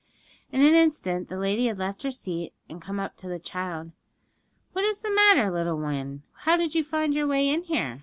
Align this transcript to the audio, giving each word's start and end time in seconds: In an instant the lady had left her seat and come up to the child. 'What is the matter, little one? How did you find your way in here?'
In 0.51 0.63
an 0.63 0.73
instant 0.73 1.27
the 1.29 1.37
lady 1.37 1.67
had 1.67 1.77
left 1.77 2.01
her 2.01 2.09
seat 2.09 2.53
and 2.67 2.81
come 2.81 2.99
up 2.99 3.15
to 3.17 3.27
the 3.27 3.37
child. 3.37 3.91
'What 4.73 4.83
is 4.83 5.01
the 5.01 5.11
matter, 5.11 5.51
little 5.51 5.77
one? 5.77 6.23
How 6.37 6.57
did 6.57 6.73
you 6.73 6.83
find 6.83 7.13
your 7.13 7.27
way 7.27 7.47
in 7.47 7.61
here?' 7.61 7.99